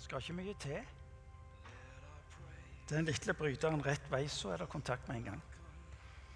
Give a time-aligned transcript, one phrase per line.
[0.00, 0.80] Skal ikke mye til.
[2.88, 5.42] Den lille bryteren rett vei, så er det kontakt med en gang.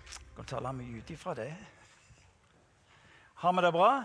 [0.04, 1.48] Jeg kan tale mye ut ifra det.
[3.40, 4.04] Har vi det bra?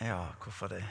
[0.00, 0.84] Ja, hvorfor det?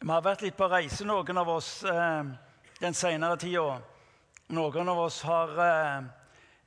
[0.00, 2.24] vi har vært litt på reise, noen av oss, eh,
[2.80, 3.80] den senere tida.
[4.54, 6.02] Noen av oss har eh,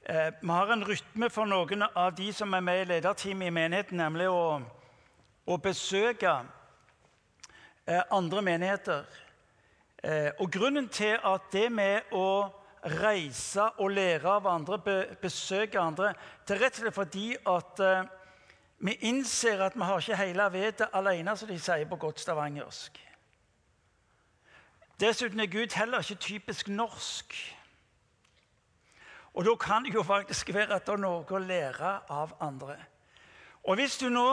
[0.04, 3.56] eh, Vi har en rytme for noen av de som er med i lederteamet i
[3.64, 4.62] menigheten, nemlig å,
[5.46, 6.32] å besøke
[7.86, 9.06] eh, andre menigheter.
[10.04, 12.50] Eh, og Grunnen til at det med å
[13.02, 14.78] reise og lære av andre,
[15.22, 16.14] besøke andre,
[16.48, 18.06] det er rett og slett fordi at eh,
[18.86, 23.00] vi innser at vi har ikke hele vettet alene, som de sier på godt stavangersk.
[25.00, 27.36] Dessuten er Gud heller ikke typisk norsk.
[29.36, 32.78] Og da kan det jo faktisk være at det er noe å lære av andre.
[33.68, 34.28] Og hvis du nå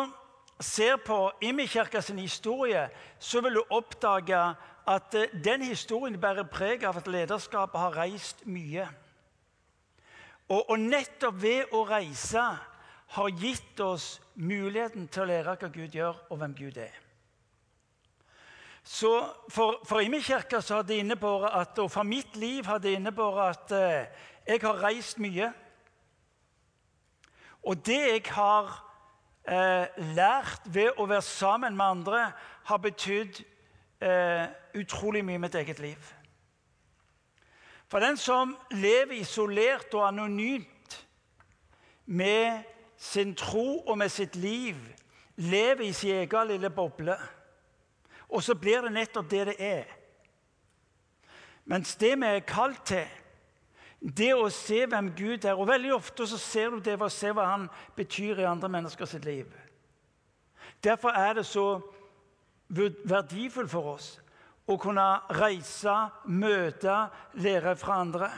[0.63, 4.41] ser på Imekirka sin historie, så vil du oppdage
[4.87, 8.89] at eh, den historien bærer preg av at lederskapet har reist mye.
[10.49, 12.43] Og, og nettopp ved å reise
[13.13, 16.95] har gitt oss muligheten til å lære hva Gud gjør, og hvem Gud er.
[18.83, 19.13] Så
[19.49, 22.95] For, for i min så har det innebåret at, og for mitt liv har det
[22.97, 24.07] innebåret at eh,
[24.47, 25.53] jeg har reist mye.
[27.63, 28.92] Og det jeg har
[29.49, 32.25] eh, lært ved å være sammen med andre,
[32.65, 33.43] har betydd
[34.03, 34.47] eh,
[34.79, 36.13] utrolig mye i mitt eget liv.
[37.91, 41.07] For den som lever isolert og anonymt
[42.07, 42.63] med
[42.97, 44.77] sin tro og med sitt liv,
[45.37, 47.17] lever i sin egen lille boble.
[48.29, 49.91] Og så blir det nettopp det det er.
[51.65, 53.07] Mens det vi er kalt til,
[54.03, 57.13] det å se hvem Gud er Og veldig ofte så ser du det ved å
[57.13, 59.47] se hva han betyr i andre mennesker sitt liv.
[60.83, 61.81] Derfor er det så
[62.69, 64.09] verdifullt for oss
[64.67, 65.05] å kunne
[65.39, 65.95] reise,
[66.27, 66.97] møte,
[67.35, 68.31] lære fra andre.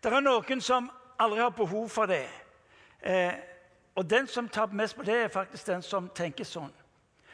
[0.00, 0.88] Det er noen som
[1.20, 2.26] aldri har behov for det.
[3.02, 3.34] Eh,
[3.94, 6.72] og den som tar mest på det, er faktisk den som tenker sånn.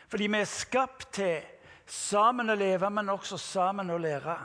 [0.09, 1.45] Fordi vi er skapt til
[1.87, 4.37] sammen å leve, men også sammen å lære.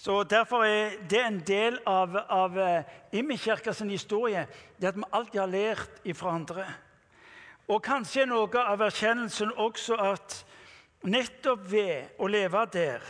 [0.00, 4.46] Så Derfor er det en del av, av eh, sin historie
[4.80, 6.64] det at vi alltid har lært ifra andre.
[7.68, 10.38] Og kanskje noe av erkjennelsen også at
[11.04, 13.04] nettopp ved å leve der,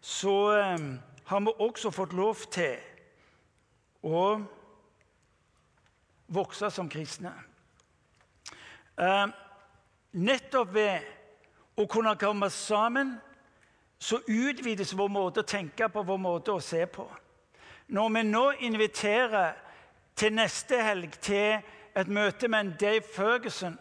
[0.00, 0.34] så
[0.74, 2.82] um, har vi også fått lov til
[4.02, 4.40] å
[6.34, 7.30] vokse som kristne.
[8.98, 9.30] Uh,
[10.18, 13.14] nettopp ved å kunne komme sammen
[13.98, 17.06] så utvides vår måte å tenke på, vår måte å se på.
[17.86, 19.54] Når vi nå inviterer
[20.16, 21.60] til neste helg til
[21.94, 23.78] et møte med en Dave Ferguson,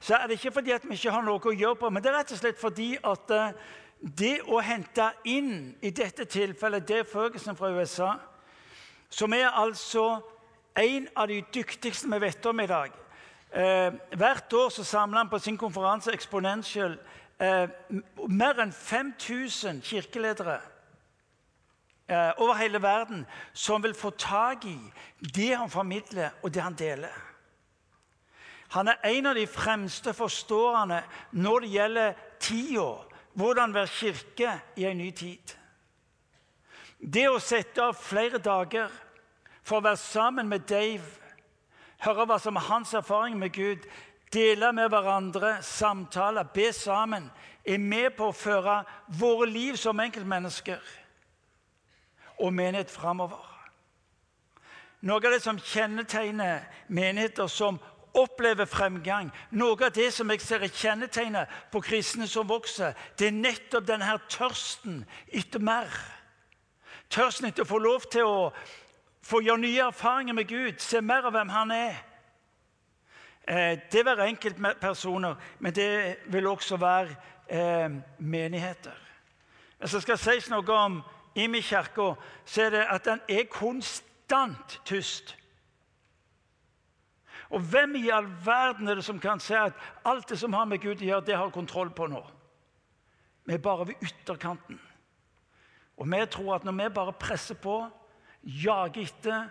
[0.00, 2.10] så er det ikke fordi at vi ikke har noe å gjøre på, men det
[2.10, 3.54] er rett og slett fordi at eh,
[4.02, 8.16] det å hente inn i dette tilfellet Dave Ferguson fra USA,
[9.10, 10.20] som er altså
[10.74, 12.94] en av de dyktigste vi vet om i dag
[13.52, 16.96] eh, Hvert år så samler han på sin konferanse Exponential
[17.42, 17.68] eh,
[18.28, 20.60] mer enn 5000 kirkeledere
[22.06, 24.78] eh, over hele verden som vil få tak i
[25.34, 27.14] det han formidler, og det han deler.
[28.72, 32.92] Han er en av de fremste forståerne når det gjelder tida,
[33.34, 35.56] hvordan være kirke i en ny tid.
[37.02, 38.88] Det å sette av flere dager
[39.62, 41.04] for å være sammen med Dave,
[42.02, 43.84] høre hva som er hans erfaring med Gud,
[44.32, 47.30] dele med hverandre, samtale, be sammen,
[47.64, 48.82] er med på å føre
[49.18, 50.82] våre liv som enkeltmennesker
[52.42, 53.48] og menighet framover.
[55.02, 57.78] Noe av det som kjennetegner menigheter som
[58.18, 63.30] opplever fremgang, noe av det som jeg ser er kjennetegnet på kristne som vokser, det
[63.30, 65.90] er nettopp denne tørsten etter mer.
[67.12, 68.52] Tørsten etter å få lov til å
[69.26, 71.98] få gjøre nye erfaringer med Gud, se mer av hvem han er.
[73.52, 77.14] Eh, det være enkeltpersoner, men det vil også være
[77.48, 78.96] eh, menigheter.
[79.78, 81.02] Hvis det skal sies noe om
[81.36, 82.14] Imi kirke,
[82.44, 85.36] så er det at den er konstant tyst.
[87.50, 90.64] Og hvem i all verden er det som kan si at alt det som har
[90.64, 92.22] med Gud å gjøre, det har kontroll på nå?
[93.44, 94.80] Vi er bare ved ytterkanten.
[95.96, 97.82] Og vi tror at når vi bare presser på,
[98.42, 99.44] jager etter,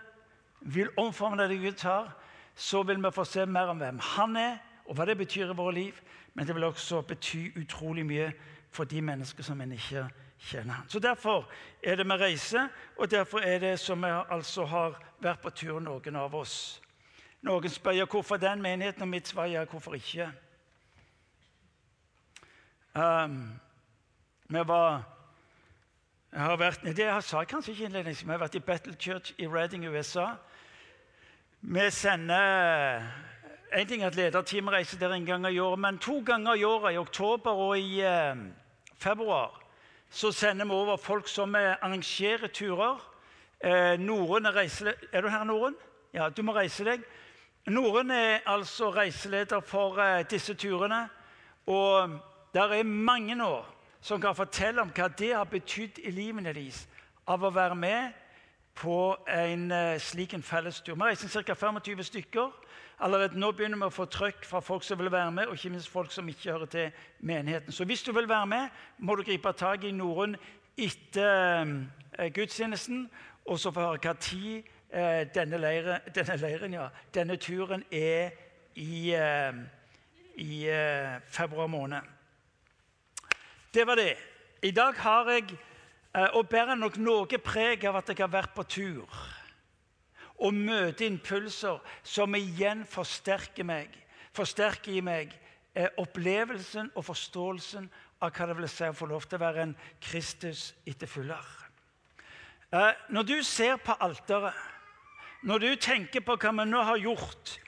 [0.60, 2.16] vil omfavne det Gud har,
[2.54, 5.56] så vil vi få se mer om hvem han er, og hva det betyr i
[5.56, 6.00] våre liv.
[6.34, 8.32] Men det vil også bety utrolig mye
[8.70, 10.08] for de mennesker som en ikke
[10.38, 10.84] kjenner.
[10.88, 11.50] Så Derfor
[11.82, 15.80] er det vi reiser, og derfor er det som vi altså har vært på tur,
[15.80, 16.82] noen av oss.
[17.42, 20.32] Noen spør hvorfor den menigheten, og mitt svar er hvorfor ikke.
[22.94, 23.60] Um,
[24.48, 25.02] vi var
[26.32, 29.34] jeg har vært, Det jeg sa kanskje ikke innledningsvis, vi har vært i Battle Church
[29.38, 30.26] i Reading, USA.
[31.64, 33.02] Vi sender
[33.72, 36.94] En ting at lederteamet reiser der en gang i året, men to ganger i året,
[36.94, 38.36] i oktober og i eh,
[38.96, 39.62] februar,
[40.10, 42.98] så sender vi over folk som arrangerer turer.
[43.64, 45.74] Eh, er reiseleder Er du her, Norun?
[46.12, 47.00] Ja, du må reise deg.
[47.66, 51.08] Norun er altså reiseleder for eh, disse turene.
[51.66, 52.10] Og
[52.54, 53.64] det er mange nå
[54.00, 56.88] som kan fortelle om hva det har betydd i livene deres
[57.26, 58.12] av å være med
[58.74, 60.94] på en uh, slik en fellestur.
[60.94, 61.54] Vi reiser ca.
[61.54, 62.50] 25 stykker.
[63.00, 65.72] Allerede nå begynner vi å få trøkk fra folk som vil være med, og ikke
[65.74, 66.90] minst folk som ikke hører til
[67.20, 67.72] menigheten.
[67.72, 70.36] Så hvis du vil være med, må du gripe tak i Norun
[70.78, 71.66] etter
[72.18, 73.08] uh, gudstjenesten,
[73.44, 74.62] og så få høre hva tid
[74.94, 78.30] uh, denne, leire, denne, leiren, ja, denne turen er
[78.74, 79.12] i,
[80.40, 80.52] i
[81.28, 82.00] februar måned.
[83.74, 84.16] Det var det.
[84.62, 85.71] I dag har jeg eh,
[86.12, 89.22] og bærer nok noe preg av at jeg har vært på tur
[90.42, 93.92] og møter impulser som igjen forsterker meg,
[94.34, 95.34] forsterker i meg
[95.74, 97.86] eh, opplevelsen og forståelsen
[98.22, 101.52] av hva det vil si å få lov til å være en Kristus-etterfølger.
[102.74, 104.58] Eh, når du ser på alteret,
[105.46, 107.58] når du tenker på hva vi nå har gjort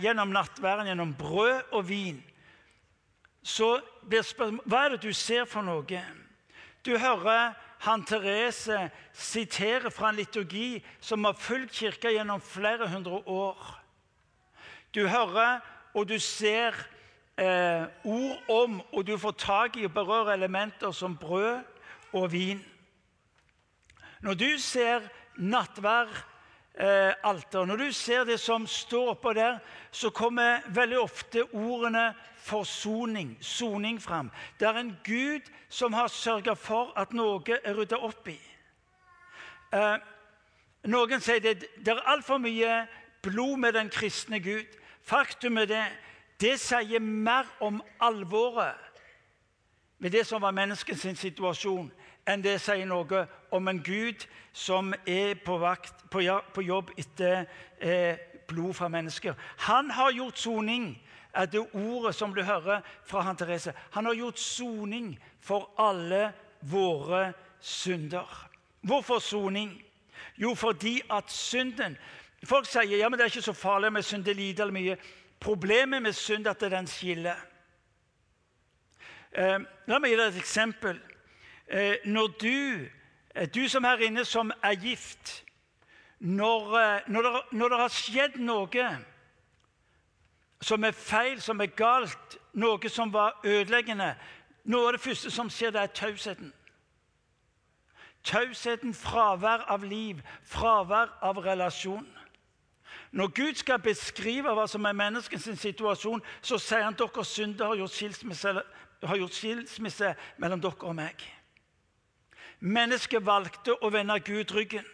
[0.00, 2.20] gjennom nattverden, gjennom brød og vin,
[3.42, 6.00] så blir spørsmålet Hva er det du ser for noe?
[6.86, 13.22] Du hører han Therese sitere fra en liturgi som har fulgt kirka gjennom flere hundre
[13.26, 13.80] år.
[14.94, 15.60] Du hører
[15.94, 16.76] og du ser
[17.38, 21.62] eh, ord om, og du får tak i og berører elementer som brød
[22.12, 22.60] og vin.
[24.20, 26.08] Når du ser nattvær
[26.74, 27.64] eh, alter.
[27.64, 29.58] Når du ser det som står oppå der,
[29.90, 34.30] så kommer veldig ofte ordene forsoning, soning fram.
[34.60, 38.38] Det er en Gud som har sørga for at noe er rydda opp i.
[39.72, 39.96] Eh,
[40.90, 42.86] noen sier det, det er altfor mye
[43.22, 44.66] blod med den kristne Gud.
[45.02, 45.84] Faktum er det
[46.40, 48.76] det sier mer om alvoret
[49.98, 51.90] med det som var menneskets situasjon,
[52.24, 57.44] enn det sier noe om en Gud som er på, vakt, på, jobb etter
[57.78, 58.18] eh,
[58.48, 59.34] blod fra mennesker.
[59.66, 60.94] Han har gjort soning,
[61.34, 63.72] er det ordet som du hører fra han Therese.
[63.90, 68.48] Han har gjort soning for alle våre synder.
[68.80, 69.82] Hvorfor soning?
[70.36, 71.96] Jo, fordi at synden
[72.44, 74.24] Folk sier ja, men det er ikke så farlig med synd.
[74.24, 74.96] det lider eller mye.
[75.40, 77.36] Problemet med synd er at den skiller.
[79.32, 81.00] Eh, la meg gi deg et eksempel.
[81.68, 82.88] Eh, når du,
[83.54, 85.44] du som er inne som er gift
[86.18, 88.88] Når, eh, når, det, når det har skjedd noe
[90.60, 94.14] som er feil, som er galt, noe som var ødeleggende
[94.64, 96.52] Noe av det første som skjer, det er tausheten.
[98.28, 102.04] Tausheten, fravær av liv, fravær av relasjon.
[103.10, 107.72] Når Gud skal beskrive hva som er menneskets situasjon, så sier han at deres synder
[107.72, 108.52] har gjort skilsmisse,
[109.02, 111.24] har gjort skilsmisse mellom dere og meg.
[112.60, 114.86] Mennesket valgte å vende Gud ryggen.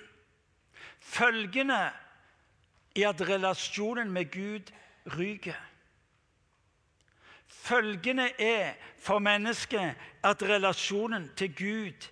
[1.00, 1.90] Følgende
[2.96, 4.70] er at relasjonen med Gud
[5.18, 5.58] ryker.
[7.46, 12.08] Følgende er for mennesket at relasjonen til Gud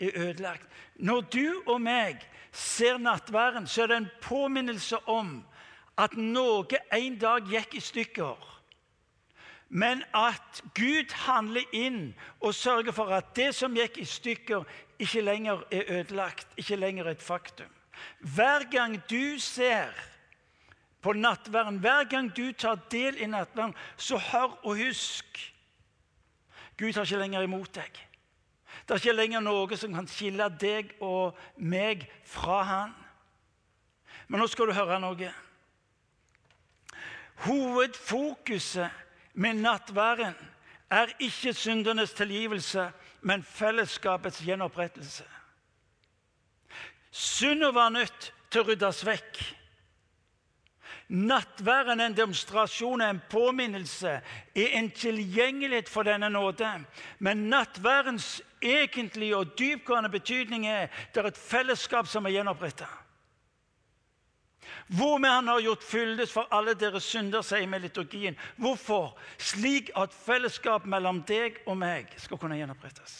[0.00, 0.66] er ødelagt.
[0.96, 5.42] Når du og meg ser nattværen, så er det en påminnelse om
[5.98, 8.53] at noe en dag gikk i stykker.
[9.68, 14.64] Men at Gud handler inn og sørger for at det som gikk i stykker,
[14.98, 17.70] ikke lenger er ødelagt, ikke lenger et faktum.
[18.20, 19.90] Hver gang du ser
[21.02, 25.50] på nattverden, hver gang du tar del i nattverden, så hør og husk
[26.78, 27.98] Gud har ikke lenger imot deg.
[28.82, 32.94] Det er ikke lenger noe som kan skille deg og meg fra Han.
[34.26, 35.30] Men nå skal du høre noe.
[37.44, 38.90] Hovedfokuset
[39.34, 40.34] med nattværen
[40.90, 45.24] er ikke syndernes tilgivelse, men fellesskapets gjenopprettelse.
[47.10, 49.42] Syndet var nødt til å ryddes vekk.
[51.08, 54.20] Nattværen er en demonstrasjon, en påminnelse,
[54.56, 56.70] er en tilgjengelighet for denne nåde.
[57.18, 62.88] Men nattværens egentlige og dypgående betydning er det er et fellesskap som er gjenoppretta.
[64.86, 68.36] Hvormed han har gjort fyldes for alle deres synder, sier med liturgien.
[68.56, 69.14] Hvorfor?
[69.38, 73.14] Slik at fellesskap mellom deg og meg skal kunne gjenopprettes.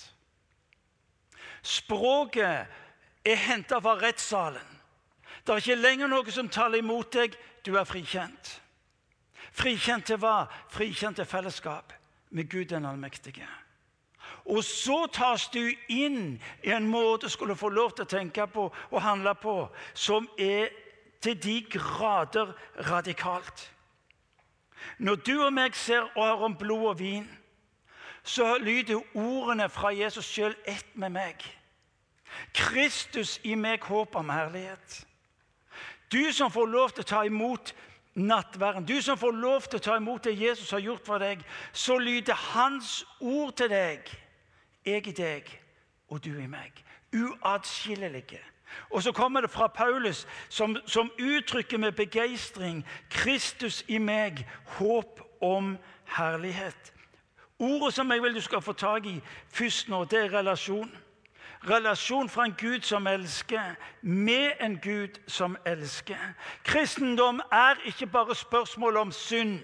[1.64, 2.68] Språket
[3.24, 4.70] er henta fra rettssalen.
[5.44, 7.36] Det er ikke lenger noe som taler imot deg.
[7.64, 8.58] Du er frikjent.
[9.54, 10.44] Frikjent til hva?
[10.72, 11.92] Frikjent til fellesskap
[12.34, 13.48] med Gud den allmektige.
[14.44, 18.66] Og så tas du inn i en måte skulle få lov til å tenke på
[18.68, 19.56] og handle på
[19.96, 20.68] som er
[21.22, 22.52] til de grader
[22.90, 23.70] radikalt.
[24.98, 27.28] Når du og meg ser og hører om blod og vin,
[28.22, 31.44] så lyder ordene fra Jesus sjøl ett med meg.
[32.54, 35.04] Kristus i meg, håp om herlighet.
[36.12, 37.74] Du som får lov til å ta imot
[38.14, 41.42] nattverden, du som får lov til å ta imot det Jesus har gjort for deg,
[41.72, 44.12] så lyder Hans ord til deg
[44.84, 45.48] jeg i deg
[46.12, 46.76] og du i meg.
[47.14, 48.40] Uatskillelige.
[48.90, 54.46] Og så kommer det fra Paulus, som, som uttrykker med begeistring Kristus i meg,
[54.78, 55.76] håp om
[56.16, 56.92] herlighet.
[57.58, 60.90] Ordet som jeg vil du skal få tak i først nå, det er relasjon.
[61.70, 66.34] Relasjon fra en Gud som elsker, med en Gud som elsker.
[66.64, 69.60] Kristendom er ikke bare spørsmål om synd.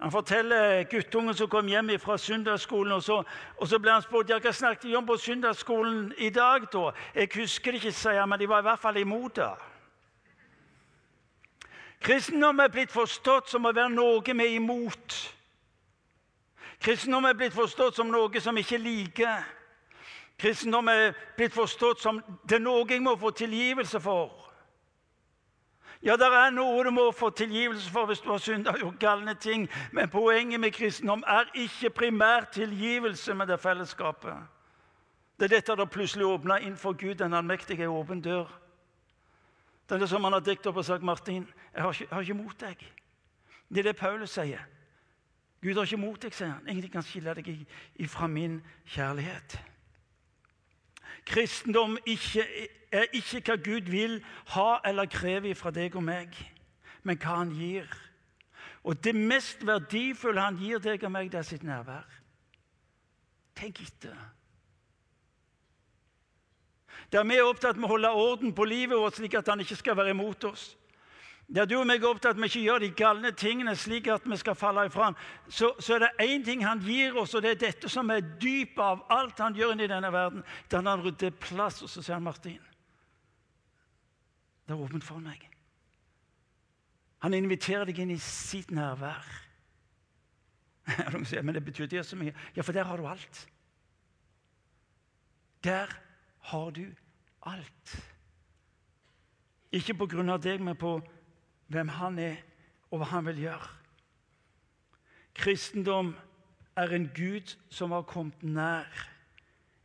[0.00, 3.22] Han forteller guttungen som kom hjem fra søndagsskolen, og så,
[3.56, 6.64] og så ble han spurt ja, hva snakket de om på søndagsskolen i dag.
[6.72, 6.90] da?
[7.14, 9.50] Jeg husker ikke, sier han, men de var i hvert fall imot det.
[12.00, 15.16] Kristendom er blitt forstått som å være noe vi er imot.
[16.80, 19.44] Kristendom er blitt forstått som noe som ikke liker.
[20.40, 24.49] Kristendom er blitt forstått som det er noe jeg må få tilgivelse for.
[26.02, 28.98] Ja, det er noe du må få tilgivelse for hvis du har synda og gjort
[28.98, 29.68] galne ting.
[29.92, 34.34] Men poenget med kristendom er ikke primært tilgivelse, men det fellesskapet.
[35.40, 38.48] Det er dette det plutselig åpna inn for Gud, den allmektige, åpen dør.
[39.88, 42.14] Det er det som han har dekt opp og sagt, 'Martin, jeg har ikke, jeg
[42.14, 42.92] har ikke mot deg.'
[43.68, 44.60] Det er det Paulus sier.
[45.62, 46.68] Gud har ikke mot deg, sier han.
[46.68, 49.69] Ingenting kan skille deg ifra min kjærlighet.
[51.26, 52.44] Kristendom ikke,
[52.92, 54.18] er ikke hva Gud vil
[54.54, 56.34] ha eller kreve fra deg og meg,
[57.02, 57.86] men hva han gir.
[58.84, 62.08] Og det mest verdifulle han gir deg og meg, det er sitt nærvær.
[63.60, 64.16] Tenk etter.
[67.12, 69.78] Der vi er opptatt med å holde orden på livet vårt slik at han ikke
[69.78, 70.70] skal være imot oss.
[71.54, 74.36] Der du og meg er opptatt med ikke gjør de galne tingene slik at vi
[74.38, 75.16] skal falle ifra ham,
[75.48, 78.22] så, så, er det én ting han gir oss, og det er dette som er
[78.22, 80.44] dypet av alt han gjør i denne verden.
[80.70, 82.60] Da han rydder plass, og så sier han Martin
[84.66, 85.42] Det er åpent for meg.
[87.26, 89.26] Han inviterer deg inn i sitt nærvær.
[91.42, 92.34] Men det betyr ikke så mye.
[92.56, 93.48] Ja, for der har du alt.
[95.64, 95.90] Der
[96.52, 96.86] har du
[97.42, 97.96] alt.
[99.70, 100.96] Ikke på grunn av deg, men på
[101.70, 102.36] hvem han er,
[102.90, 103.68] og hva han vil gjøre.
[105.38, 106.14] Kristendom
[106.76, 108.88] er en Gud som har kommet nær,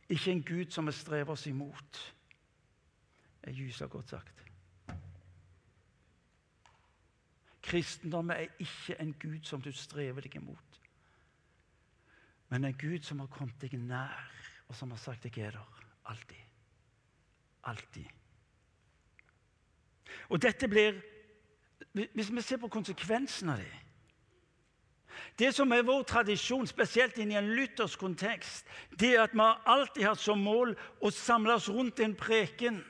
[0.08, 2.00] ikke en Gud som vi strever oss imot.
[3.42, 4.42] Det er gysa godt sagt.
[7.62, 10.80] Kristendom er ikke en Gud som du strever deg imot,
[12.50, 14.30] men en Gud som har kommet deg nær,
[14.66, 16.46] og som har sagt 'jeg er der alltid'.
[17.64, 18.06] Alltid.
[20.28, 21.02] Og dette blir
[21.92, 23.82] hvis vi ser på konsekvensen av det
[25.38, 28.66] Det som er vår tradisjon, spesielt inn i en luthersk kontekst,
[29.00, 32.82] det er at vi alltid har som mål å samle oss rundt en preken.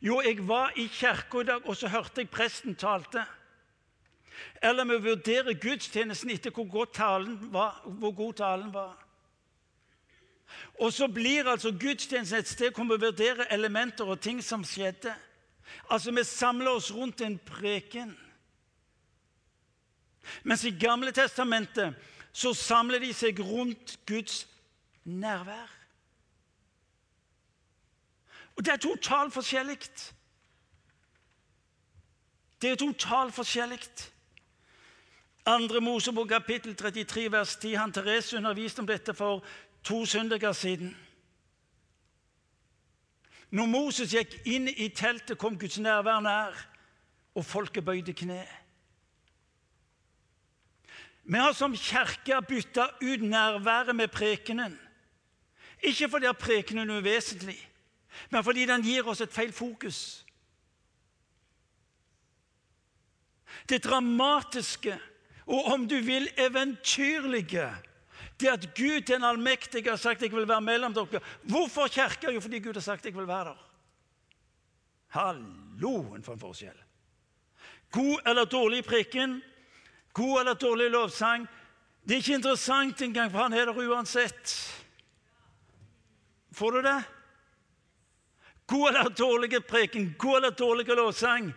[0.00, 3.24] Jo, jeg var i kirka i dag, og så hørte jeg presten talte.
[4.62, 8.96] Eller vi vurderer gudstjenesten etter hvor, talen var, god talen var.
[10.80, 15.14] Og så blir altså gudstjenesten et sted hvor vi vurderer elementer og ting som skjedde.
[15.90, 18.18] Altså, vi samler oss rundt en preken.
[20.42, 21.94] Mens i Gamle testamentet
[22.32, 24.46] så samler de seg rundt Guds
[25.04, 25.74] nærvær.
[28.56, 29.78] Og det er totalt forskjellig.
[32.62, 33.80] Det er totalt forskjellig.
[35.46, 37.74] Andre Mosebok kapittel 33 vers 10.
[37.74, 39.44] Han Therese underviste om dette for
[39.84, 40.96] to søndager siden.
[43.50, 46.56] Når Moses gikk inn i teltet, kom Guds nærvær nær,
[47.34, 48.42] og folket bøyde kne.
[51.28, 54.78] Vi har som kirke bytta ut nærværet med prekenen.
[55.82, 57.58] Ikke fordi prekenen er uvesentlig,
[58.30, 60.24] men fordi den gir oss et feil fokus.
[63.68, 64.96] Det dramatiske
[65.48, 67.68] og om du vil eventyrlige
[68.40, 71.20] det at Gud den allmektige har sagt 'jeg vil være mellom dere'.
[71.42, 72.32] Hvorfor kirke?
[72.32, 73.64] Jo, fordi Gud har sagt 'jeg vil være der'.
[75.08, 76.78] Halloen for en forskjell.
[77.90, 79.42] God eller dårlig prikken,
[80.12, 81.48] god eller dårlig lovsang
[82.08, 84.74] Det er ikke interessant engang, for han er der uansett.
[86.52, 87.04] Får du det?
[88.66, 91.54] God eller dårlig preken, god eller dårlig lovsang.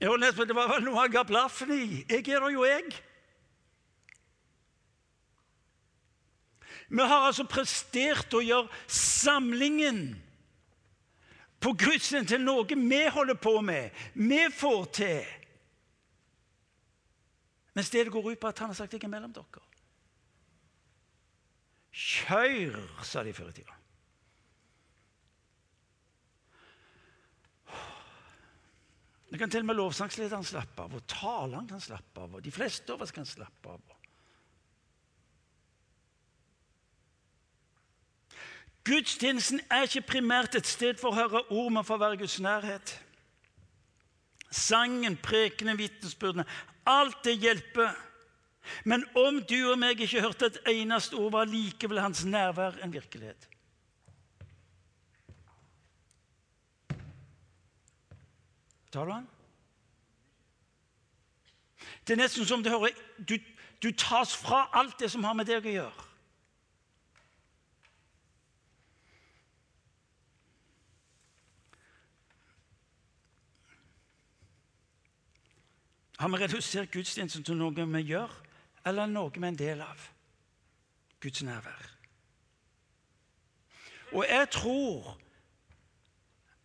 [0.00, 2.04] Det var vel noe han ga blaffen i.
[2.08, 2.84] Jeg er der jo, jeg.
[6.88, 10.14] Vi har altså prestert å gjøre samlingen
[11.60, 15.34] på gudstjenesten til noe vi holder på med, vi får til.
[17.76, 19.66] Mens det går ut på at han har sagt 'jeg er mellom dere'.
[21.92, 23.74] Kjør, sa de før i tida.
[29.30, 32.50] Det kan til og med lovsangslederen slappe av, og taleren kan slappe av, og de
[32.50, 33.99] fleste av oss kan slappe av.
[38.90, 42.40] Gudstjenesten er ikke primært et sted for å høre ord, men for å være Guds
[42.42, 42.96] nærhet.
[44.50, 46.46] Sangen, prekenen, vitnesbyrdene
[46.90, 47.94] alt det hjelper.
[48.84, 52.92] Men om du og meg ikke hørte et eneste ord, var likevel hans nærvær en
[52.92, 53.46] virkelighet.
[58.90, 59.26] Tar du han?
[62.06, 63.36] Det er nesten som du hører du,
[63.82, 66.09] du tas fra alt det som har med deg å gjøre.
[76.20, 78.32] Har vi redusert gudstjenesten til noe vi gjør,
[78.84, 80.02] eller noe vi er en del av?
[81.20, 81.86] Guds nærvær.
[84.12, 85.16] Og jeg tror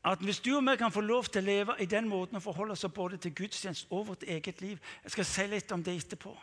[0.04, 2.44] at hvis du og vi kan få lov til å leve i den måten å
[2.44, 5.96] forholde oss både til gudstjeneste og vårt eget liv Jeg skal si litt om det
[5.98, 6.36] etterpå.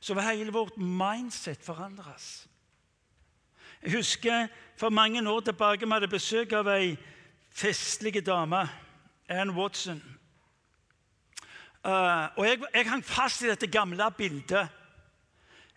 [0.00, 2.48] Så vil hele vårt mindset forandres.
[3.82, 6.96] Jeg husker for mange år tilbake vi hadde besøk av ei
[7.50, 8.66] festlig dame,
[9.28, 10.19] Ann Watson.
[11.84, 14.68] Uh, og jeg, jeg, hang fast i dette gamle bildet.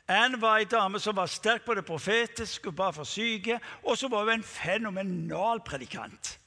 [0.07, 3.59] Anne var ei dame som var sterk på det profetiske og ba for syke.
[3.83, 6.39] Og så var hun en fenomenal predikant.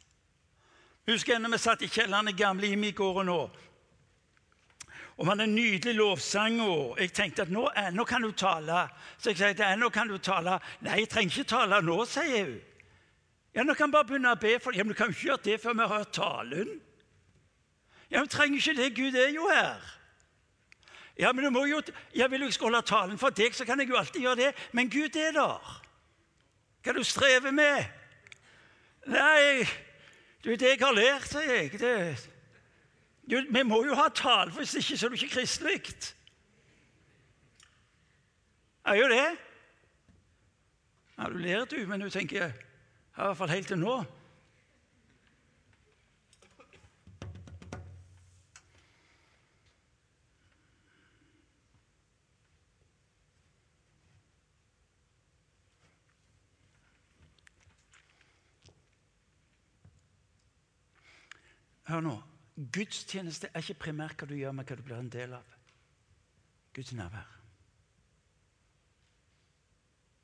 [1.08, 3.40] Husker jeg når vi satt i kjelleren i gamle Imi-gården nå.
[5.16, 6.60] Og vi hadde en nydelig lovsang.
[6.60, 8.88] og Jeg tenkte at nå, nå kan du tale.
[9.18, 10.58] Så jeg sa til nå kan du tale.
[10.84, 12.58] Nei, jeg trenger ikke tale nå, sier hun.
[13.56, 15.28] Ja, Nå kan jeg bare begynne å be for Ja, Men du kan jo ikke
[15.30, 16.74] gjøre det før vi har hørt talen.
[18.10, 18.96] Ja, men trenger ikke det.
[18.96, 19.92] Gud er jo her.
[21.18, 21.82] Ja, men du må jo,
[22.14, 24.54] Jeg vil jo ikke holde talen for deg, så kan jeg jo alltid gjøre det.
[24.72, 25.82] Men Gud er der.
[26.84, 27.84] Hva du strever med?
[29.06, 29.66] Nei,
[30.44, 32.30] du, det jeg har lært, sier jeg det,
[33.30, 35.80] du, Vi må jo ha tale, for hvis ikke så er du ikke kristelig.
[38.84, 39.26] Er jo det.
[41.18, 42.52] Ja, du ler, du, men du tenker i
[43.16, 44.04] hvert fall helt til nå
[61.86, 62.16] Hør nå.
[62.72, 65.56] Gudstjeneste er ikke primært hva du gjør, men hva du blir en del av.
[66.74, 67.34] Guds nærvær.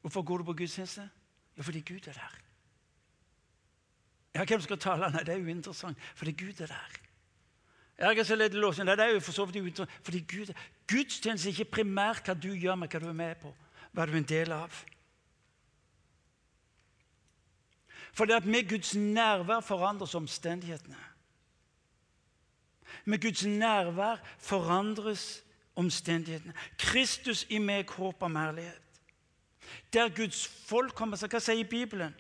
[0.03, 1.05] Hvorfor går du på gudstjeneste?
[1.57, 2.39] Ja, fordi Gud er der.
[4.35, 5.11] Ja, Hvem skal tale?
[5.13, 6.99] Nei, det er uinteressant, fordi Gud er der.
[7.99, 8.87] Jeg er så ledd låsen.
[8.87, 10.55] Det er jo for så vidt uinteressant, fordi Gud, er
[10.89, 13.53] Gudstjeneste er ikke primært hva du gjør, men hva du er med på.
[13.93, 14.81] Hva du er en del av.
[18.13, 21.12] For det at med Guds nærvær forandres omstendighetene.
[23.05, 25.43] Med Guds nærvær forandres
[25.77, 26.55] omstendighetene.
[26.79, 28.81] Kristus i meg, håp om herlighet.
[29.93, 32.15] Der Guds folk kommer seg Hva sier Bibelen?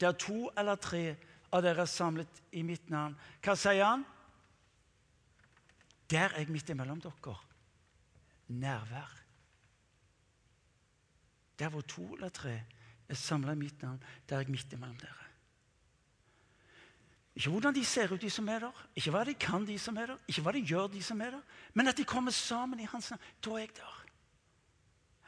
[0.00, 1.16] Der to eller tre
[1.54, 3.14] av dere er samlet i mitt navn.
[3.44, 4.04] Hva sier han?
[6.10, 7.36] Der er jeg midt imellom dere.
[8.48, 9.12] Nærvær.
[11.58, 12.56] Der hvor to eller tre
[13.08, 15.23] er samla i mitt navn, der er jeg midt imellom dere.
[17.34, 19.96] Ikke hvordan de ser ut, de som er der, ikke hva de kan, de som
[19.96, 21.40] er der, ikke hva de gjør, de som er der,
[21.74, 23.22] men at de kommer sammen i hans navn.
[23.44, 24.04] Da er jeg der.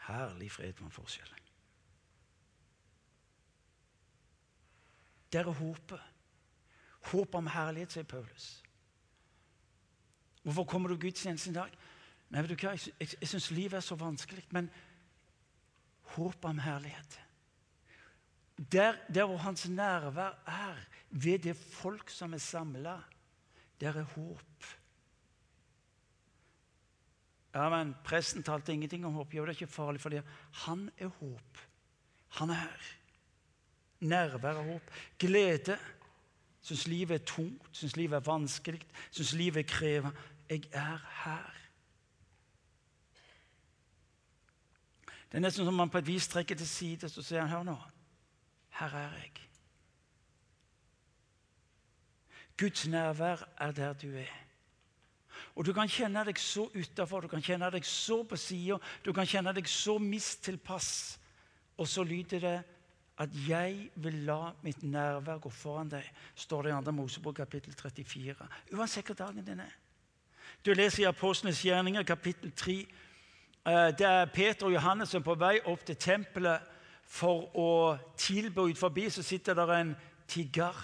[0.07, 1.35] Herlig fred for en forskjell.
[5.33, 6.01] Der er håpet.
[7.11, 8.63] Håpet om herlighet, sier Paulus.
[10.43, 11.75] Hvorfor kommer du gudstjenesten i dag?
[12.31, 12.75] Nei, vet du hva?
[12.75, 14.71] Jeg, jeg, jeg syns livet er så vanskelig, men
[16.15, 17.19] håpet om herlighet.
[18.57, 20.75] Der, der hvor hans nærvær er,
[21.11, 22.97] ved det folk som er samla,
[23.81, 24.65] der er håp.
[27.55, 29.35] Ja, men Presten talte ingenting om håp.
[29.35, 30.11] Jo, det er ikke farlig, for
[30.53, 31.59] han er håp.
[32.29, 32.89] Han er her.
[34.01, 34.91] Nærvær av håp.
[35.19, 35.79] Glede.
[36.67, 40.17] Syns livet er tungt, syns livet er vanskelig, syns livet er krevende.
[40.51, 41.53] Jeg er her.
[45.31, 47.77] Det er nesten som man på et vis trekker til side og sier hør nå,
[48.81, 49.33] her er jeg.
[52.59, 54.33] Guds nærvær er der du er.
[55.57, 59.13] Og Du kan kjenne deg så utafor, du kan kjenne deg så på sida, du
[59.13, 61.19] kan kjenne deg så mistilpass
[61.77, 62.63] Og så lyder det
[63.19, 66.93] at 'jeg vil la mitt nærvær gå foran deg', står det i 2.
[66.93, 68.49] Mosebok kapittel 34.
[68.73, 69.73] Uansett hva dagen din er.
[70.65, 72.87] Du leser i Apostlenes gjerninger kapittel 3.
[73.67, 76.61] Eh, det er Peter og Johannes som er på vei opp til tempelet
[77.07, 77.71] for å
[78.19, 78.67] tilbe.
[78.71, 79.95] Ut forbi så sitter der en
[80.29, 80.75] tigger.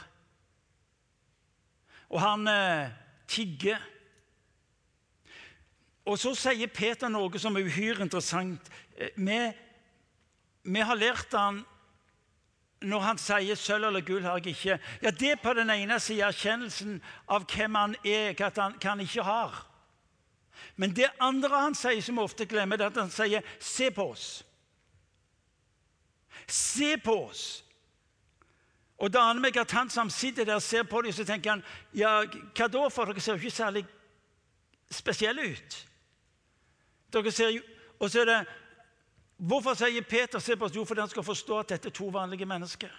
[2.12, 2.92] Og han eh,
[3.28, 3.80] tigger.
[6.04, 8.70] Og så sier Peter noe som er uhyre interessant.
[8.96, 9.38] Eh, vi,
[10.62, 11.62] vi har lært han
[12.82, 14.78] når han sier 'sølv eller gull har jeg ikke'.
[15.02, 18.88] Ja, Det er på den ene siden erkjennelsen av hvem han er, hva han, hva
[18.88, 19.66] han ikke har.
[20.76, 24.12] Men det andre han sier, som ofte glemmer, det er at han sier 'se på
[24.12, 24.42] oss'.
[26.46, 27.64] Se på oss.
[29.02, 31.56] Og det aner meg at han som sitter der og ser på dem, så tenker
[31.56, 31.62] han
[31.94, 32.20] ja,
[32.54, 33.84] hva da, for dere ser jo ikke særlig
[34.92, 35.78] spesielle ut.
[37.12, 37.62] Dere ser jo,
[37.98, 38.40] Og så er det
[39.42, 40.74] Hvorfor sier Peter se på oss?
[40.76, 42.90] Jo, fordi han skal forstå at dette er to vanlige mennesker.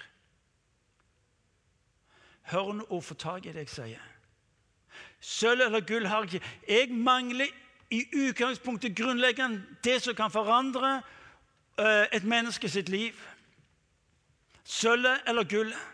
[2.52, 4.10] Hør nå og få tak i det jeg sier.
[5.24, 6.50] Sølv eller gull har jeg ikke.
[6.68, 7.48] Jeg mangler
[7.90, 10.98] i utgangspunktet grunnleggende det som kan forandre
[11.80, 13.16] uh, et menneske sitt liv.
[14.64, 15.90] Sølvet eller gullet.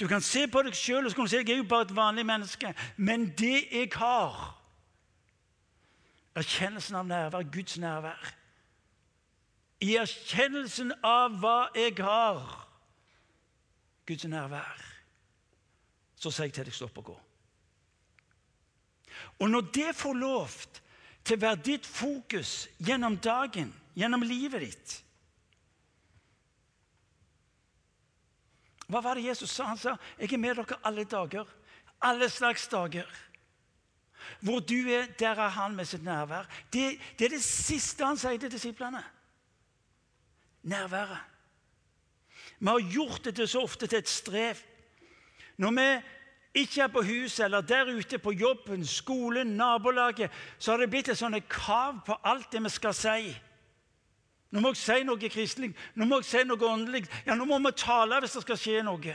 [0.00, 1.88] Du kan se på deg sjøl og så kan du si jeg er jo bare
[1.88, 2.74] et vanlig menneske.
[2.96, 4.56] Men det jeg har,
[6.34, 8.36] erkjennelsen av nærvær, Guds nærvær
[9.80, 12.40] i erkjennelsen av hva jeg har,
[14.08, 14.86] Guds nærvær,
[16.20, 17.18] så sier jeg til deg stopp og gå.
[19.40, 20.56] Og når det får lov
[21.24, 24.96] til å være ditt fokus gjennom dagen, gjennom livet ditt
[28.90, 29.64] Hva var det Jesus sa?
[29.64, 31.56] Han sa, 'Jeg er med dere alle dager.'
[32.02, 33.06] Alle slags dager.
[34.40, 36.46] Hvor du er, der er han med sitt nærvær.
[36.72, 39.04] Det, det er det siste han sier til disiplene
[40.62, 41.18] nærværet.
[42.58, 44.56] Vi har gjort det så ofte til et strev.
[45.56, 46.00] Når vi
[46.54, 51.08] ikke er på huset eller der ute på jobben, skolen, nabolaget, så har det blitt
[51.08, 53.36] et sånt krav på alt det vi skal si.
[54.50, 57.04] Nå må jeg si noe kristelig, nå må jeg si noe åndelig.
[57.26, 59.14] Ja, nå må vi tale hvis det skal skje noe.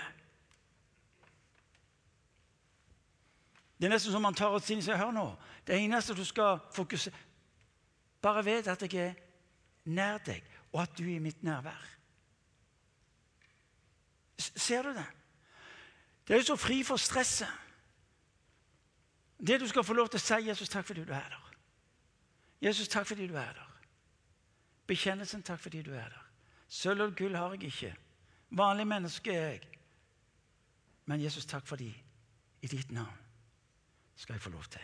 [3.76, 5.26] Det er nesten som man tar oss inn og sier hør nå,
[5.68, 7.24] det eneste du skal fokusere
[8.24, 9.18] Bare vet at jeg er
[9.86, 11.84] nær deg og at du er i mitt nærvær.
[14.38, 15.06] Ser du det?
[16.28, 17.52] Det er jo så fri for stresset.
[19.38, 21.54] Det du skal få lov til å si, 'Jesus, takk fordi du er der'.
[22.62, 23.65] Jesus, takk fordi du er der.
[24.88, 26.26] Bekjennelsen, takk fordi du er der.
[26.68, 27.94] Sølv og gull har jeg ikke.
[28.50, 29.80] Vanlig menneske er jeg.
[31.06, 31.90] Men Jesus, takk fordi
[32.62, 33.18] i ditt navn
[34.16, 34.82] skal jeg få lov til.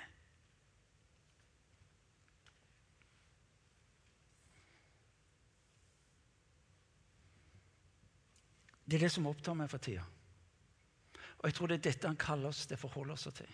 [8.85, 10.03] Det er det som opptar meg for tida.
[11.39, 13.53] Og jeg tror det er dette han kaller oss til å forholde oss til.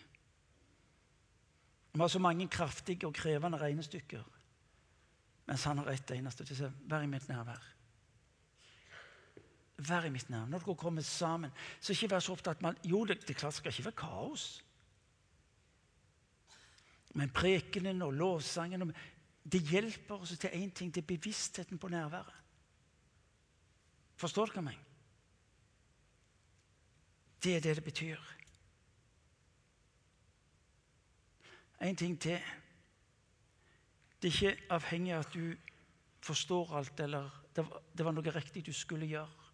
[1.92, 4.24] Vi har så mange kraftige og krevende regnestykker,
[5.48, 6.72] mens han har ett eneste til seg.
[6.84, 7.62] vær i mitt nærvær.
[9.88, 10.50] Vær i mitt nærvær.
[10.52, 13.72] Når dere kommer sammen, så ikke vær så opptatt med Jo, det, det klart skal
[13.72, 14.64] ikke være kaos.
[17.14, 18.92] Men prekenen og lovsangen
[19.52, 20.94] det hjelper oss til én ting.
[20.94, 22.34] Det er bevisstheten på nærværet.
[24.16, 24.78] Forstår dere meg?
[27.42, 28.18] Det er det det betyr.
[31.80, 32.40] En ting til.
[34.22, 35.54] Det er ikke avhengig av at du
[36.24, 37.64] forstår alt, eller det
[37.96, 39.48] det var noe riktig du skulle gjøre.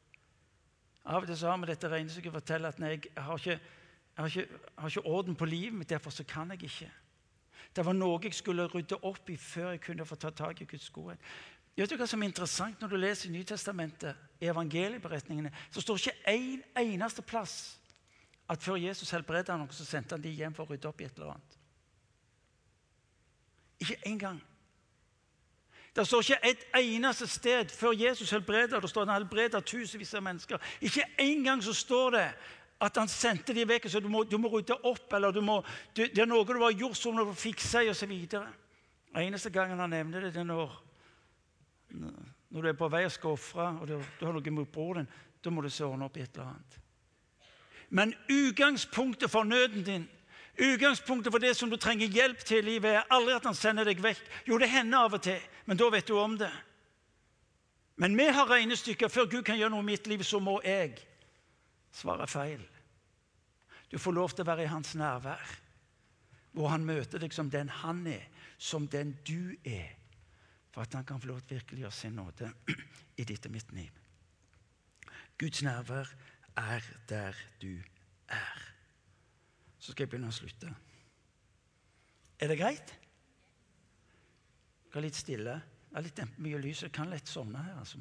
[1.05, 4.16] Av og til så har vi dette regnestykket forteller at nei, jeg, har ikke, jeg,
[4.16, 6.90] har ikke, har ikke orden på livet mitt, derfor så kan jeg ikke.
[7.77, 10.68] Det var noe jeg skulle rydde opp i før jeg kunne få ta tak i
[10.68, 11.20] Guds godhet.
[11.77, 16.03] Vet du hva som er interessant Når du leser Nytestamentet, i evangelieberetningene, så står det
[16.05, 17.81] ikke en eneste plass
[18.48, 21.07] at før Jesus helbredet noen, så sendte han de hjem for å rydde opp i
[21.07, 21.57] et eller annet.
[23.81, 24.40] Ikke én gang.
[25.94, 28.80] Det står ikke et eneste sted før Jesus helbreder.
[28.80, 30.59] det står han helbreder tusenvis av mennesker.
[30.80, 32.28] Ikke engang så står det
[32.80, 33.88] at han sendte dem vekk.
[33.88, 35.62] så du må, du må rydde opp, eller må,
[35.96, 38.12] det er noe du har gjort som du må fikse, osv.
[39.14, 40.80] Eneste gangen han nevner det, det er når
[42.54, 45.02] når du er på vei og skal ofre, og du, du har noe mot broren
[45.02, 46.76] din, da må du se ordne opp i et eller annet.
[47.94, 50.04] Men utgangspunktet for nøden din,
[50.57, 53.88] utgangspunktet for det som du trenger hjelp til i livet, er aldri at han sender
[53.88, 54.23] deg vekk.
[54.49, 56.53] Jo, det hender av og til, men da vet du om det.
[57.97, 59.09] Men vi har regnestykker.
[59.09, 60.97] Før Gud kan gjøre noe i mitt liv, så må jeg
[61.95, 62.62] svare feil.
[63.90, 65.59] Du får lov til å være i hans nærvær,
[66.55, 68.27] hvor han møter deg som den han er,
[68.59, 69.93] som den du er
[70.75, 72.51] for at han kan få lov til å virkelig gjøre sin nåde
[73.23, 74.01] i ditt og mitt liv.
[75.38, 76.11] Guds nærvær
[76.59, 77.79] er der du
[78.27, 78.73] er.
[79.85, 80.70] Så skal jeg begynne å slutte.
[82.40, 82.94] Er det greit?
[84.94, 85.59] Gå litt stille.
[85.90, 86.87] Det er litt mye lys.
[86.87, 87.77] Jeg kan lett sovne her.
[87.83, 88.01] altså.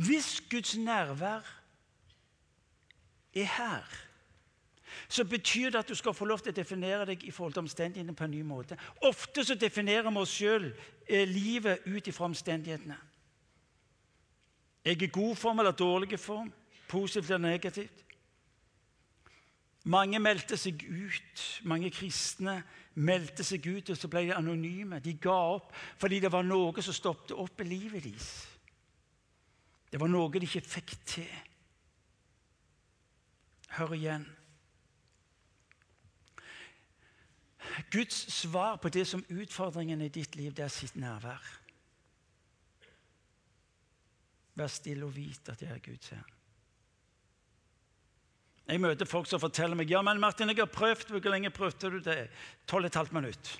[0.00, 1.44] Hvis Guds nærvær
[3.36, 4.02] er her
[5.08, 7.66] så betyr det at du skal få lov til å definere deg i forhold til
[7.66, 8.78] omstendighetene på en ny måte.
[9.04, 10.70] Ofte så definerer vi oss sjøl
[11.06, 12.96] eh, livet ut ifra omstendighetene.
[14.86, 16.52] Jeg er i god form eller dårlig form,
[16.88, 18.04] positivt eller negativt.
[19.86, 21.42] Mange meldte seg ut.
[21.70, 22.58] Mange kristne
[22.98, 24.98] meldte seg ut, og så ble de anonyme.
[25.04, 28.30] De ga opp fordi det var noe som stoppet opp i livet deres.
[29.90, 31.30] Det var noe de ikke fikk til.
[33.76, 34.26] Hør igjen.
[37.92, 41.50] Guds svar på det som utfordringen i ditt liv, det er sitt nærvær.
[44.56, 46.35] Vær stille og vite at jeg er Guds herre.
[48.66, 51.12] Jeg møter folk som forteller meg ja, men Martin, jeg har prøvd.
[51.14, 52.26] Hvor lenge prøvde du det?
[52.66, 53.52] Tolv og et halvt minutt.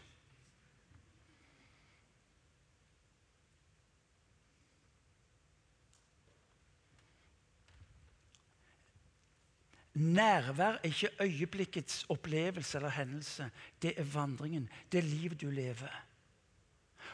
[9.97, 13.51] Nærvær er ikke øyeblikkets opplevelse eller hendelse.
[13.83, 14.69] Det er vandringen.
[14.93, 16.03] Det er livet du lever.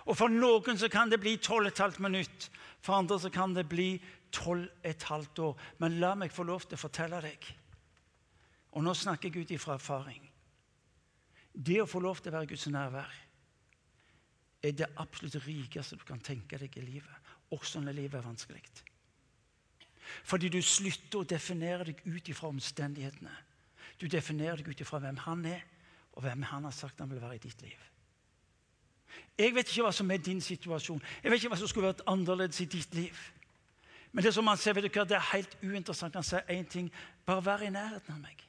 [0.04, 2.50] Og For noen så kan det bli 12,5 minutt.
[2.80, 4.02] For andre så kan det bli
[4.36, 5.58] 12,5 år.
[5.78, 7.52] Men la meg få lov til å fortelle deg.
[8.72, 10.22] Og nå snakker jeg ut ifra erfaring.
[11.52, 13.18] Det å få lov til å være Guds nærvær
[14.62, 17.30] er det absolutt rikeste du kan tenke deg i livet.
[17.52, 18.62] Også når livet er vanskelig.
[20.24, 23.34] Fordi du slutter å definere deg ut ifra omstendighetene.
[24.00, 25.62] Du definerer deg ut ifra hvem han er,
[26.12, 27.88] og hvem han har sagt han vil være i ditt liv.
[29.38, 31.02] Jeg vet ikke hva som er din situasjon.
[31.22, 33.18] Jeg vet ikke hva som skulle vært annerledes i ditt liv.
[34.12, 36.16] Men det som han sier, vet du hva, det er helt uinteressant.
[36.16, 36.90] Han sier én ting.
[37.26, 38.44] Bare vær i nærheten av meg.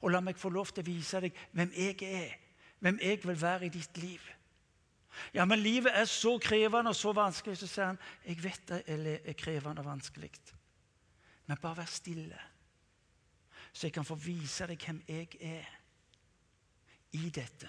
[0.00, 2.32] Og la meg få lov til å vise deg hvem jeg er.
[2.80, 4.24] Hvem jeg vil være i ditt liv.
[5.34, 7.58] Ja, men livet er så krevende og så vanskelig.
[7.58, 10.32] Så sier han, jeg vet det er krevende og vanskelig.
[11.46, 12.40] Men bare vær stille,
[13.72, 15.66] så jeg kan få vise deg hvem jeg er
[17.18, 17.68] i dette.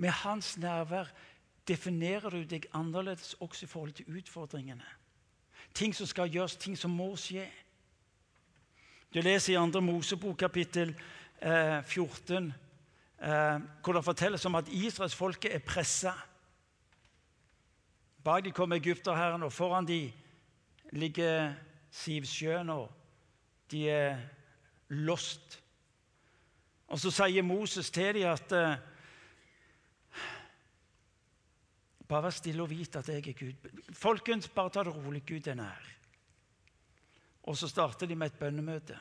[0.00, 1.10] Med hans nærvær
[1.68, 4.86] definerer du deg annerledes også i forhold til utfordringene.
[5.74, 7.44] Ting som skal gjøres, ting som må skje.
[9.14, 9.80] Du leser i 2.
[9.84, 10.94] Mosebok kapittel
[11.42, 12.48] eh, 14
[13.20, 16.14] eh, hvor det fortelles om at israelsfolket er pressa.
[18.24, 20.12] Bak dem kommer egypterherren, og foran dem
[20.92, 21.54] ligger
[21.90, 22.88] Sivsjøen, og
[23.70, 24.18] de er
[24.88, 25.60] lost.
[26.88, 28.78] Og Så sier Moses til dem at eh,
[32.10, 33.70] Bare vær stille og vite at jeg er Gud.
[33.94, 35.22] Folkens, bare ta det rolig.
[35.28, 35.88] Gud er nær.
[37.46, 38.98] Og så starter de med et bønnemøte.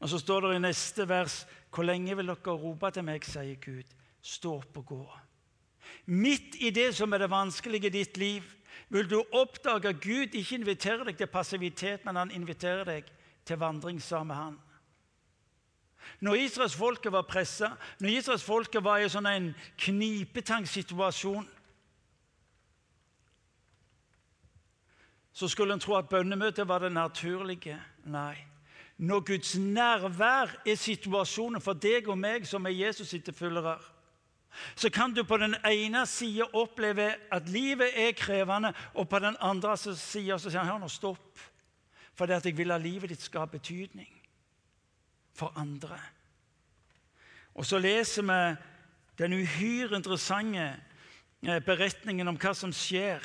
[0.00, 3.58] Og så står det i neste vers Hvor lenge vil dere rope til meg, sier
[3.60, 3.96] Gud.
[4.22, 5.02] Stå opp og gå.
[6.06, 8.42] Midt i det som er det vanskelige i ditt liv,
[8.88, 13.12] vil du oppdage at Gud ikke inviterer deg til passivitet, men han inviterer deg
[13.44, 14.58] til vandring sammen med han.
[16.20, 19.50] Når israelsfolket var pressa, når israelsfolket var i sånn en
[19.84, 21.46] knipetangsituasjon,
[25.38, 27.76] så skulle en tro at bønnemøtet var det naturlige.
[28.10, 28.34] Nei.
[28.98, 33.76] Når Guds nærvær er situasjonen for deg og meg som er Jesus' etterfølgere,
[34.74, 39.38] så kan du på den ene sida oppleve at livet er krevende, og på den
[39.40, 41.38] andre sida sier han nå, stopp.
[42.18, 44.10] Fordi at jeg vil at livet ditt skal ha betydning
[45.38, 46.00] for andre.
[47.54, 48.42] Og så leser vi
[49.22, 50.72] den uhyre interessante
[51.46, 53.22] eh, beretningen om hva som skjer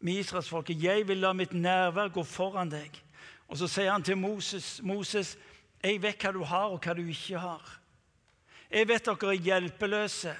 [0.00, 0.82] med israelsfolket.
[0.82, 3.02] 'Jeg vil la mitt nærvær gå foran deg.'
[3.48, 5.38] Og så sier han til Moses, 'Moses,
[5.82, 7.78] jeg vet hva du har, og hva du ikke har.'
[8.70, 10.36] 'Jeg vet dere er hjelpeløse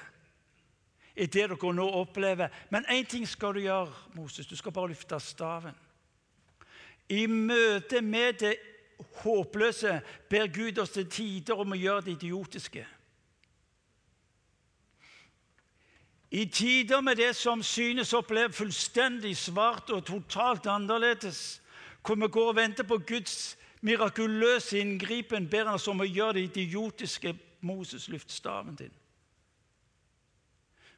[1.17, 4.47] i det dere nå opplever.' 'Men én ting skal du gjøre, Moses.
[4.47, 5.77] Du skal bare løfte staven.'
[7.09, 8.57] I møte med det
[9.25, 12.87] håpløse ber Gud oss til tider om å gjøre det idiotiske.
[16.31, 21.59] I tider med det som synes å oppleve fullstendig svart og totalt annerledes,
[22.07, 26.39] hvor vi går og venter på Guds mirakuløse inngripen ber han oss om å gjøre
[26.39, 27.35] det idiotiske
[27.67, 28.93] Moses løfte staven din.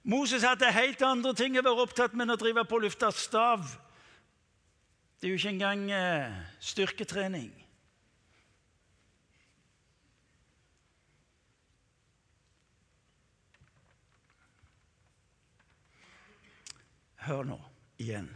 [0.02, 3.10] Moses hadde helt andre ting å være opptatt med enn å drive på å løfte
[3.14, 3.64] stav.
[5.20, 7.52] Det er jo ikke engang eh, styrketrening.
[17.26, 17.58] Hør nå
[18.02, 18.28] igjen.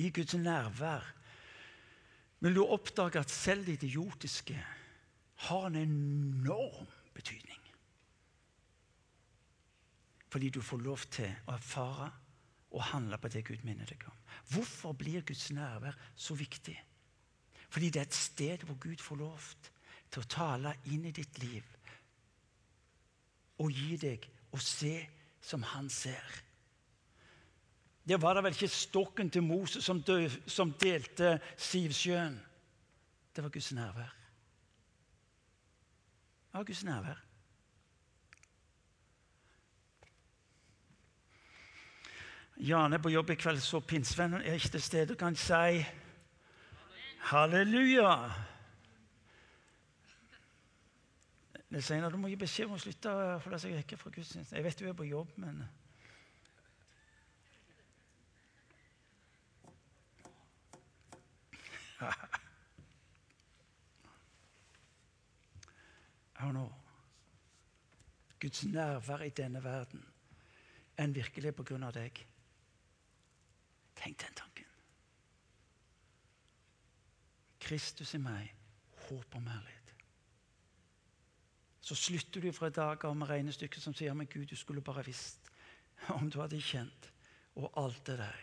[0.00, 1.04] I Guds nærvær
[2.44, 4.56] vil du oppdage at selv det idiotiske
[5.46, 7.60] har en enorm betydning.
[10.28, 12.10] Fordi du får lov til å erfare
[12.74, 14.16] og handle på det Gud minner deg om.
[14.50, 16.74] Hvorfor blir Guds nærvær så viktig?
[17.68, 19.46] Fordi det er et sted hvor Gud får lov
[20.10, 21.70] til å tale inn i ditt liv
[23.62, 24.96] og gi deg å se
[25.44, 26.43] som han ser.
[28.08, 32.36] Det var da vel ikke stokken til Moses som, dø, som delte Sivsjøen.
[33.36, 34.16] Det var Guds nærvær.
[36.52, 37.22] Det var Guds nærvær.
[42.56, 45.84] Jan er på jobb i kveld, så pinnsvennen er ikke til stede og kan si
[47.30, 48.30] halleluja.
[51.68, 54.56] Det senere, Du må gi beskjed om å slutte å holde seg vekke fra gudstjenesten.
[54.56, 55.64] Jeg vet du er på jobb, men
[66.40, 66.72] Hør nå.
[68.40, 70.04] Guds nærvær i denne verden
[70.96, 72.26] er en virkelig på grunn av deg.
[73.96, 74.68] Tenk den tanken.
[77.64, 78.50] Kristus i meg,
[79.06, 79.80] håp om herlighet.
[81.84, 84.84] Så slutter du fra i dag av med regnestykket som sier men Gud, du skulle
[84.84, 85.50] bare visst
[86.16, 87.10] om du hadde kjent,
[87.54, 88.40] og alt det der.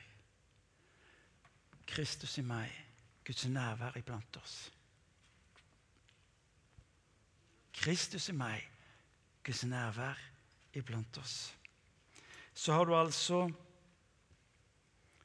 [1.85, 2.71] Kristus i meg,
[3.25, 4.71] Guds nærvær iblant oss.
[7.81, 8.63] Kristus i meg,
[9.45, 10.19] Guds nærvær
[10.77, 11.53] iblant oss.
[12.53, 13.45] Så har du altså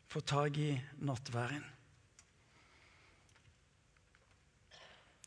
[0.09, 0.71] fått tak i
[1.05, 1.65] nattværen.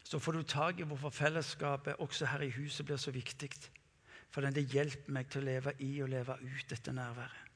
[0.09, 3.51] Så får du tak i hvorfor fellesskapet også her i huset blir så viktig.
[4.29, 7.48] For det hjelper meg til å leve i og leve ut dette nærværet.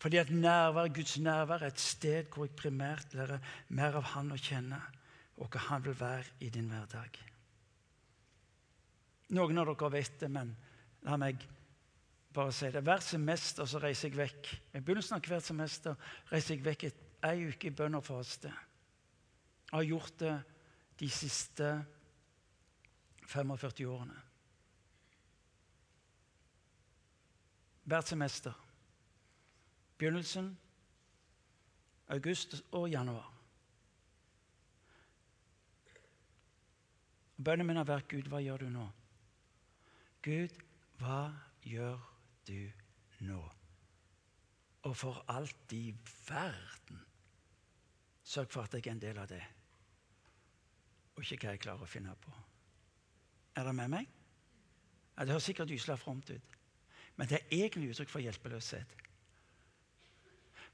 [0.00, 4.32] Fordi at nærvær, Guds nærvær er et sted hvor jeg primært lærer mer av Han
[4.32, 4.80] å kjenne,
[5.36, 7.18] og hva Han vil være i din hverdag.
[9.36, 10.54] Noen av dere vet det, men
[11.04, 11.44] la meg
[12.32, 12.82] bare si det.
[12.86, 14.50] Hvert semester så reiser jeg vekk.
[14.72, 16.88] I begynnelsen av hvert semester reiser jeg vekk
[17.28, 18.50] ei uke i bønn og faste.
[19.68, 20.34] Jeg har gjort det
[21.00, 21.68] de siste
[23.28, 24.18] 45 årene.
[27.90, 28.56] Hvert semester.
[30.00, 30.54] Begynnelsen
[32.10, 33.28] august og januar.
[37.44, 38.86] Bønnen min har vært Gud, hva gjør du nå?
[40.24, 40.56] Gud,
[41.00, 41.20] hva
[41.64, 42.02] gjør
[42.48, 42.58] du
[43.24, 43.40] nå?
[44.88, 45.94] Og for alt i
[46.26, 47.00] verden,
[48.24, 49.42] sørg for at jeg er en del av det,
[51.16, 52.32] og ikke hva jeg klarer å finne på.
[53.56, 54.08] Er dere med meg?
[55.16, 56.58] Ja, det høres sikkert ysla fromt ut,
[57.16, 58.96] men det er egentlig uttrykk for hjelpeløshet.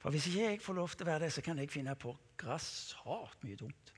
[0.07, 2.13] For hvis ikke jeg får lov til å være det, så kan jeg finne på
[2.39, 3.89] grassat mye dumt.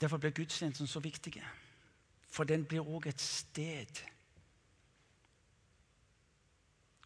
[0.00, 1.36] Derfor blir gudstjenesten så viktig.
[2.26, 4.02] For den blir òg et sted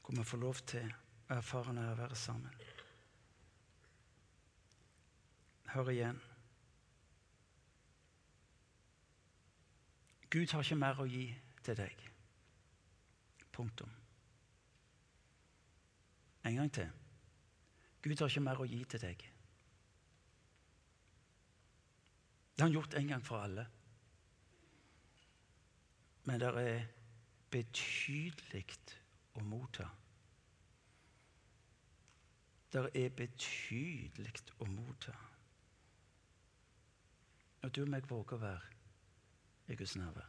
[0.01, 2.57] hvor vi får lov til å erfare å være sammen.
[5.75, 6.26] Hør igjen.
[10.31, 11.27] Gud har ikke mer å gi
[11.65, 12.03] til deg.
[13.55, 13.93] Punktum.
[16.47, 16.91] En gang til.
[18.03, 19.25] Gud har ikke mer å gi til deg.
[22.57, 23.67] Det har han gjort en gang for alle.
[26.27, 26.87] Men det er
[27.51, 28.65] betydelig
[29.39, 29.89] å motta.
[32.73, 35.15] Det er betydelig å motta.
[37.63, 38.76] Og du og meg våger å være
[39.69, 40.29] i Guds nærvær.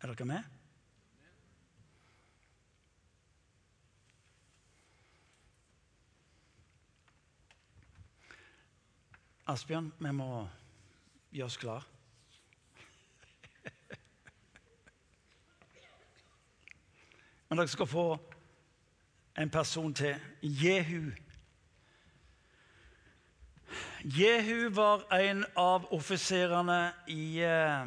[0.00, 0.42] Er dere med?
[9.48, 10.48] Asbjørn, vi må
[11.32, 11.86] gjøre oss klar.
[17.48, 18.04] Men dere skal få
[19.38, 20.20] en person til.
[20.42, 21.10] Jehu.
[24.04, 27.86] Jehu var en av offiserene i eh,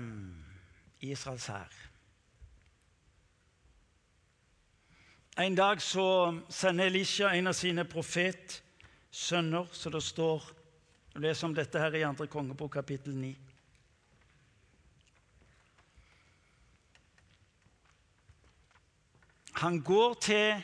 [1.01, 1.77] Israels hær.
[5.37, 6.07] En dag så
[6.49, 10.51] sender Elisha en av sine profetsønner, så det står
[11.13, 12.25] Du leser om dette her i 2.
[12.31, 13.35] kongebok, kapittel 9.
[19.61, 20.63] Han går til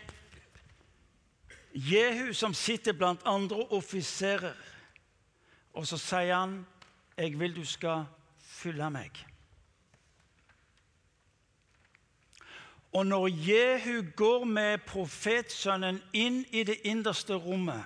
[1.74, 4.54] Jehu, som sitter blant andre offiserer,
[5.78, 6.66] og så sier han,
[7.18, 8.06] 'Jeg vil du skal
[8.42, 9.26] følge meg'.
[12.94, 17.86] Og når Jehu går med profetsønnen inn i det innerste rommet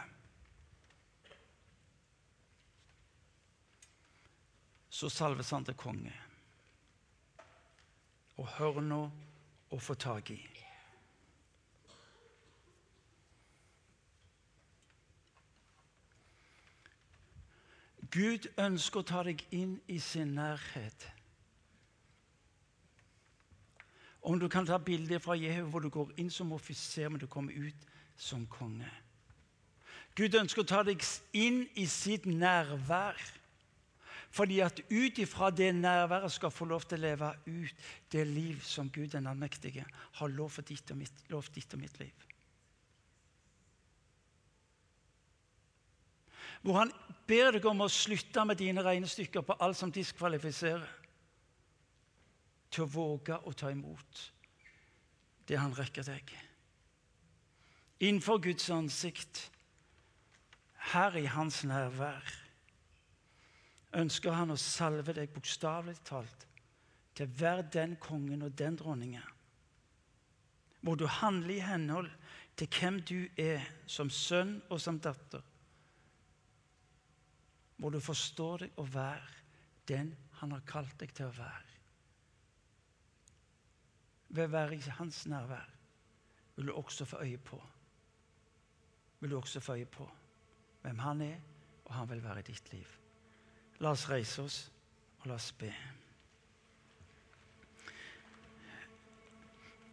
[4.89, 6.13] Så salves han til konge.
[8.37, 8.99] Og hør nå
[9.71, 10.50] å få tak i.
[18.11, 21.07] Gud ønsker å ta deg inn i sin nærhet.
[24.21, 27.27] Om du kan ta bilder fra Jehu hvor du går inn som offiser, men du
[27.27, 27.87] kommer ut
[28.19, 28.89] som konge.
[30.15, 31.01] Gud ønsker å ta deg
[31.33, 33.17] inn i sitt nærvær.
[34.31, 38.61] Fordi at ut ifra det nærværet skal få lov til å leve ut det liv
[38.63, 39.83] som Gud den allmektige
[40.19, 42.30] har lovt ditt og mitt, lovt ditt og mitt liv.
[46.61, 46.91] Hvor han
[47.27, 50.89] ber deg om å slutte med dine regnestykker på alt som diskvalifiserer.
[52.71, 54.21] Til å våge å ta imot
[55.49, 56.29] det han rekker deg.
[58.01, 59.49] Innenfor Guds ansikt,
[60.93, 62.23] her i hans nærvær,
[63.99, 66.47] ønsker han å salve deg bokstavelig talt
[67.17, 69.25] til være den kongen og den dronningen.
[70.81, 72.09] Hvor du handler i henhold
[72.57, 75.43] til hvem du er som sønn og som datter
[77.81, 79.39] hvor du forstå deg å være
[79.89, 81.77] den han har kalt deg til å være.
[84.31, 85.69] Ved å være i hans nærvær
[86.55, 87.57] vil du også få øye på
[89.21, 90.11] vil du også få øye på
[90.81, 91.35] hvem han er,
[91.85, 92.87] og han vil være i ditt liv.
[93.79, 94.71] La oss reise oss,
[95.19, 95.69] og la oss be.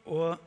[0.07, 0.39] Og